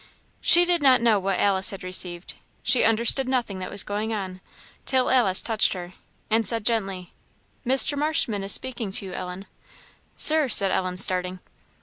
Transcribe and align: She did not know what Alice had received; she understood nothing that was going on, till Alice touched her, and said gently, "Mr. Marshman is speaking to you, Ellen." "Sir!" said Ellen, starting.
She 0.41 0.65
did 0.65 0.81
not 0.81 0.99
know 0.99 1.19
what 1.19 1.39
Alice 1.39 1.69
had 1.69 1.83
received; 1.83 2.33
she 2.63 2.83
understood 2.83 3.29
nothing 3.29 3.59
that 3.59 3.69
was 3.69 3.83
going 3.83 4.11
on, 4.11 4.41
till 4.83 5.11
Alice 5.11 5.43
touched 5.43 5.73
her, 5.73 5.93
and 6.27 6.47
said 6.47 6.65
gently, 6.65 7.13
"Mr. 7.67 7.95
Marshman 7.95 8.43
is 8.43 8.51
speaking 8.51 8.91
to 8.93 9.05
you, 9.05 9.13
Ellen." 9.13 9.45
"Sir!" 10.17 10.47
said 10.49 10.71
Ellen, 10.71 10.97
starting. 10.97 11.37